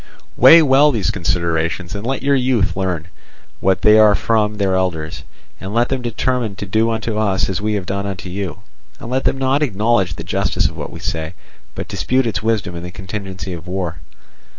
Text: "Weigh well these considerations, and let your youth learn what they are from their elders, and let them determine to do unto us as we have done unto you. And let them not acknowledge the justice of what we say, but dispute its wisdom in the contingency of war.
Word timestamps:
"Weigh 0.35 0.63
well 0.63 0.91
these 0.91 1.11
considerations, 1.11 1.93
and 1.93 2.07
let 2.07 2.23
your 2.23 2.33
youth 2.35 2.75
learn 2.75 3.05
what 3.59 3.83
they 3.83 3.99
are 3.99 4.15
from 4.15 4.57
their 4.57 4.73
elders, 4.73 5.21
and 5.59 5.75
let 5.75 5.89
them 5.89 6.01
determine 6.01 6.55
to 6.55 6.65
do 6.65 6.89
unto 6.89 7.19
us 7.19 7.47
as 7.51 7.61
we 7.61 7.73
have 7.75 7.85
done 7.85 8.07
unto 8.07 8.27
you. 8.27 8.63
And 8.99 9.11
let 9.11 9.25
them 9.25 9.37
not 9.37 9.61
acknowledge 9.61 10.15
the 10.15 10.23
justice 10.23 10.65
of 10.67 10.75
what 10.75 10.89
we 10.91 10.99
say, 10.99 11.35
but 11.75 11.87
dispute 11.87 12.25
its 12.25 12.41
wisdom 12.41 12.75
in 12.75 12.81
the 12.81 12.89
contingency 12.89 13.53
of 13.53 13.67
war. 13.67 13.97